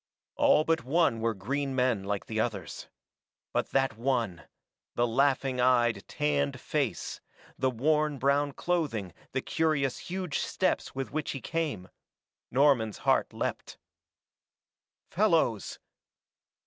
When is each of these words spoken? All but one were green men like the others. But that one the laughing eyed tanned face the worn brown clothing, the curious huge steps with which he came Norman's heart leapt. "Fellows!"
All 0.35 0.63
but 0.63 0.83
one 0.83 1.19
were 1.19 1.35
green 1.35 1.75
men 1.75 2.03
like 2.05 2.25
the 2.25 2.39
others. 2.39 2.87
But 3.53 3.69
that 3.69 3.95
one 3.97 4.47
the 4.95 5.05
laughing 5.05 5.61
eyed 5.61 6.07
tanned 6.07 6.59
face 6.59 7.21
the 7.55 7.69
worn 7.69 8.17
brown 8.17 8.53
clothing, 8.53 9.13
the 9.33 9.43
curious 9.43 9.99
huge 9.99 10.39
steps 10.39 10.95
with 10.95 11.11
which 11.11 11.29
he 11.33 11.39
came 11.39 11.87
Norman's 12.49 12.97
heart 13.05 13.31
leapt. 13.31 13.77
"Fellows!" 15.11 15.77